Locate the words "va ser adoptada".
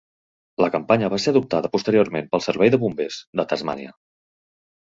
1.15-1.71